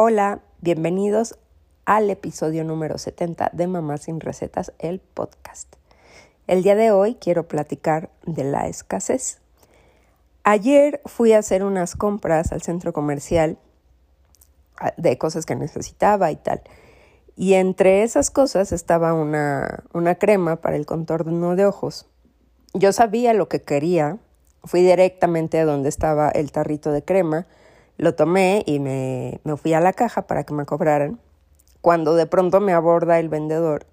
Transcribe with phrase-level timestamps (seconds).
[0.00, 1.40] Hola, bienvenidos
[1.84, 5.74] al episodio número 70 de Mamá sin Recetas, el podcast.
[6.46, 9.40] El día de hoy quiero platicar de la escasez.
[10.44, 13.58] Ayer fui a hacer unas compras al centro comercial
[14.96, 16.62] de cosas que necesitaba y tal.
[17.34, 22.06] Y entre esas cosas estaba una, una crema para el contorno de ojos.
[22.72, 24.18] Yo sabía lo que quería.
[24.62, 27.48] Fui directamente a donde estaba el tarrito de crema
[27.98, 31.20] lo tomé y me, me fui a la caja para que me cobraran.
[31.80, 33.86] Cuando de pronto me aborda el vendedor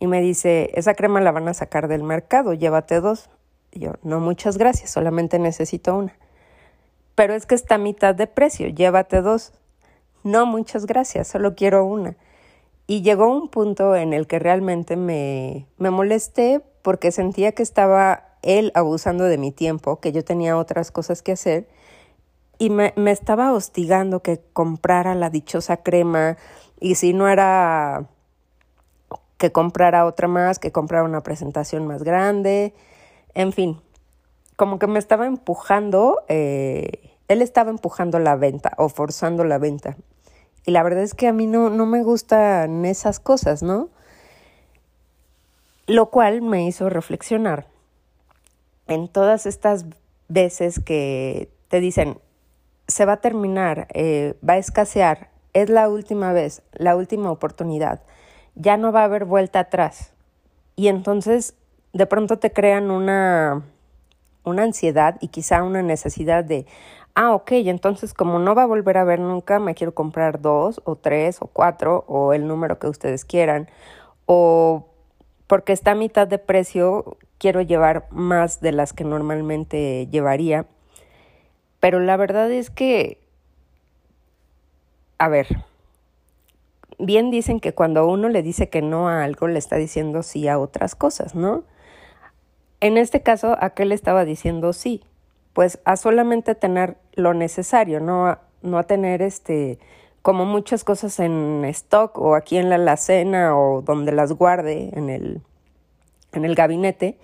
[0.00, 3.30] y me dice, esa crema la van a sacar del mercado, llévate dos.
[3.70, 6.16] Y yo, no, muchas gracias, solamente necesito una.
[7.14, 9.52] Pero es que está a mitad de precio, llévate dos.
[10.24, 12.16] No, muchas gracias, solo quiero una.
[12.86, 18.36] Y llegó un punto en el que realmente me, me molesté porque sentía que estaba
[18.42, 21.66] él abusando de mi tiempo, que yo tenía otras cosas que hacer
[22.58, 26.36] y me, me estaba hostigando que comprara la dichosa crema
[26.80, 28.08] y si no era
[29.38, 32.74] que comprara otra más, que comprara una presentación más grande,
[33.34, 33.80] en fin,
[34.56, 39.96] como que me estaba empujando, eh, él estaba empujando la venta o forzando la venta.
[40.64, 43.90] Y la verdad es que a mí no, no me gustan esas cosas, ¿no?
[45.86, 47.66] Lo cual me hizo reflexionar
[48.86, 49.84] en todas estas
[50.28, 52.18] veces que te dicen,
[52.88, 58.02] se va a terminar, eh, va a escasear, es la última vez, la última oportunidad,
[58.54, 60.12] ya no va a haber vuelta atrás.
[60.76, 61.54] Y entonces
[61.92, 63.62] de pronto te crean una,
[64.44, 66.66] una ansiedad y quizá una necesidad de,
[67.14, 70.80] ah, ok, entonces como no va a volver a ver nunca, me quiero comprar dos
[70.84, 73.68] o tres o cuatro o el número que ustedes quieran,
[74.26, 74.86] o
[75.46, 80.66] porque está a mitad de precio, quiero llevar más de las que normalmente llevaría.
[81.86, 83.20] Pero la verdad es que,
[85.18, 85.46] a ver,
[86.98, 90.48] bien dicen que cuando uno le dice que no a algo, le está diciendo sí
[90.48, 91.62] a otras cosas, ¿no?
[92.80, 95.04] En este caso, ¿a qué le estaba diciendo sí?
[95.52, 99.78] Pues a solamente tener lo necesario, no a, no a tener este
[100.22, 105.08] como muchas cosas en stock o aquí en la alacena o donde las guarde en
[105.08, 105.40] el,
[106.32, 107.16] en el gabinete,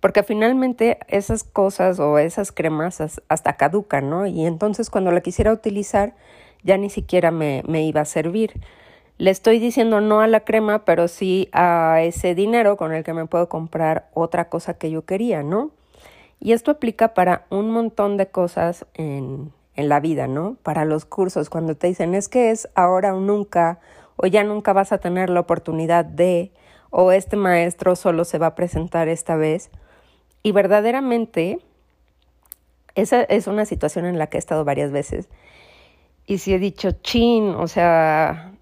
[0.00, 4.26] porque finalmente esas cosas o esas cremas hasta caducan, ¿no?
[4.26, 6.14] Y entonces cuando la quisiera utilizar
[6.62, 8.60] ya ni siquiera me, me iba a servir.
[9.18, 13.14] Le estoy diciendo no a la crema, pero sí a ese dinero con el que
[13.14, 15.70] me puedo comprar otra cosa que yo quería, ¿no?
[16.38, 20.56] Y esto aplica para un montón de cosas en, en la vida, ¿no?
[20.62, 23.78] Para los cursos, cuando te dicen es que es ahora o nunca,
[24.16, 26.50] o ya nunca vas a tener la oportunidad de,
[26.90, 29.70] o este maestro solo se va a presentar esta vez.
[30.42, 31.60] Y verdaderamente,
[32.94, 35.28] esa es una situación en la que he estado varias veces.
[36.26, 38.52] Y si he dicho, chin, o sea,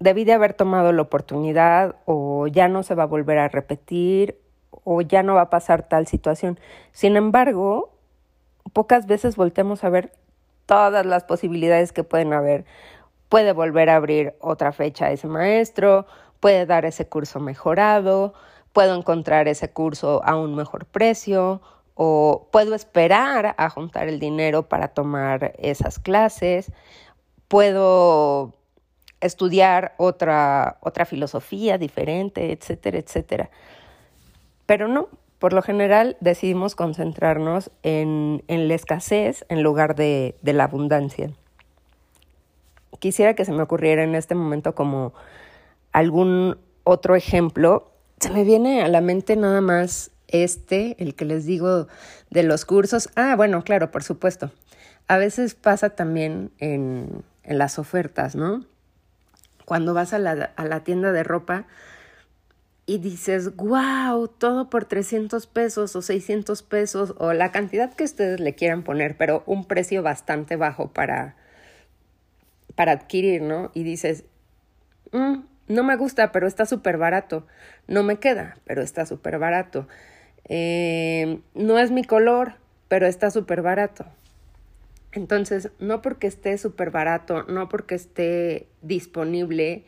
[0.00, 4.38] debí de haber tomado la oportunidad o ya no se va a volver a repetir
[4.84, 6.58] o ya no va a pasar tal situación.
[6.92, 7.90] Sin embargo,
[8.72, 10.12] pocas veces voltemos a ver
[10.66, 12.64] todas las posibilidades que pueden haber.
[13.28, 16.06] Puede volver a abrir otra fecha ese maestro,
[16.40, 18.34] puede dar ese curso mejorado,
[18.74, 21.62] puedo encontrar ese curso a un mejor precio
[21.94, 26.72] o puedo esperar a juntar el dinero para tomar esas clases,
[27.46, 28.52] puedo
[29.20, 33.50] estudiar otra, otra filosofía diferente, etcétera, etcétera.
[34.66, 35.08] Pero no,
[35.38, 41.30] por lo general decidimos concentrarnos en, en la escasez en lugar de, de la abundancia.
[42.98, 45.14] Quisiera que se me ocurriera en este momento como
[45.92, 47.93] algún otro ejemplo
[48.24, 51.88] se me viene a la mente nada más este, el que les digo
[52.30, 53.10] de los cursos.
[53.16, 54.50] Ah, bueno, claro, por supuesto.
[55.08, 58.64] A veces pasa también en, las ofertas, ¿no?
[59.66, 61.66] Cuando vas a la, a la tienda de ropa
[62.86, 68.40] y dices, wow, todo por 300 pesos o 600 pesos o la cantidad que ustedes
[68.40, 71.36] le quieran poner, pero un precio bastante bajo para,
[72.74, 73.70] para adquirir, ¿no?
[73.74, 74.24] Y dices,
[75.12, 77.46] mm, no me gusta, pero está súper barato.
[77.86, 79.88] No me queda, pero está súper barato.
[80.48, 82.54] Eh, no es mi color,
[82.88, 84.06] pero está súper barato.
[85.12, 89.84] Entonces, no porque esté súper barato, no porque esté disponible,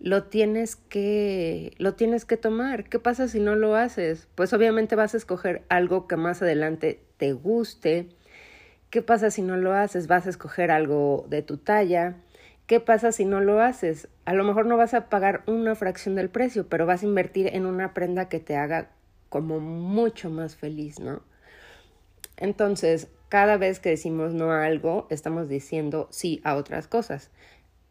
[0.00, 2.84] lo tienes que lo tienes que tomar.
[2.88, 4.28] ¿Qué pasa si no lo haces?
[4.34, 8.08] Pues obviamente vas a escoger algo que más adelante te guste.
[8.90, 10.08] ¿Qué pasa si no lo haces?
[10.08, 12.16] Vas a escoger algo de tu talla.
[12.66, 14.08] ¿Qué pasa si no lo haces?
[14.24, 17.48] A lo mejor no vas a pagar una fracción del precio, pero vas a invertir
[17.54, 18.90] en una prenda que te haga
[19.28, 21.22] como mucho más feliz, ¿no?
[22.36, 27.30] Entonces, cada vez que decimos no a algo, estamos diciendo sí a otras cosas.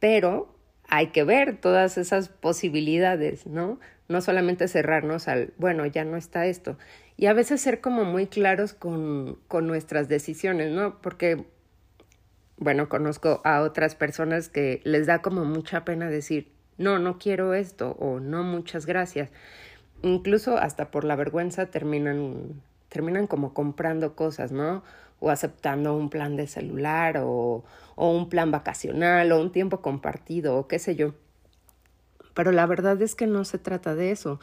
[0.00, 0.54] pero
[0.88, 3.80] hay que ver todas esas posibilidades, ¿no?
[4.08, 6.78] No solamente cerrarnos al, bueno, ya no está esto.
[7.16, 11.00] Y a veces ser como muy claros con, con nuestras decisiones, ¿no?
[11.02, 11.44] Porque,
[12.58, 17.54] bueno, conozco a otras personas que les da como mucha pena decir, no, no quiero
[17.54, 19.30] esto o no, muchas gracias.
[20.02, 24.82] Incluso hasta por la vergüenza terminan, terminan como comprando cosas, ¿no?
[25.20, 27.64] O aceptando un plan de celular o,
[27.94, 31.14] o un plan vacacional o un tiempo compartido o qué sé yo.
[32.34, 34.40] Pero la verdad es que no se trata de eso.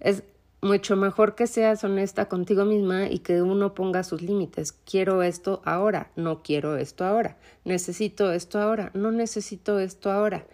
[0.00, 0.22] Es
[0.64, 4.72] mucho mejor que seas honesta contigo misma y que uno ponga sus límites.
[4.72, 7.36] Quiero esto ahora, no quiero esto ahora.
[7.64, 10.46] Necesito esto ahora, no necesito esto ahora.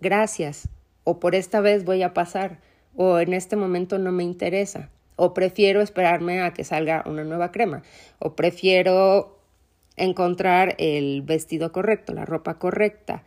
[0.00, 0.68] Gracias.
[1.02, 2.60] O por esta vez voy a pasar.
[2.94, 4.88] O en este momento no me interesa.
[5.16, 7.82] O prefiero esperarme a que salga una nueva crema.
[8.20, 9.36] O prefiero
[9.96, 13.24] encontrar el vestido correcto, la ropa correcta.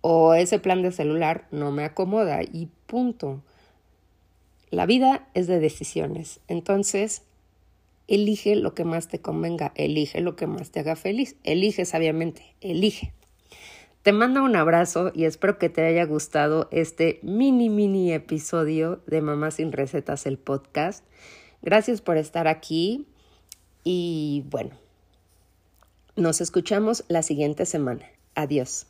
[0.00, 3.40] O ese plan de celular no me acomoda y punto.
[4.76, 7.22] La vida es de decisiones, entonces
[8.08, 12.54] elige lo que más te convenga, elige lo que más te haga feliz, elige sabiamente,
[12.60, 13.14] elige.
[14.02, 19.22] Te mando un abrazo y espero que te haya gustado este mini, mini episodio de
[19.22, 21.06] Mamá sin Recetas, el podcast.
[21.62, 23.06] Gracias por estar aquí
[23.82, 24.72] y bueno,
[26.16, 28.04] nos escuchamos la siguiente semana.
[28.34, 28.88] Adiós.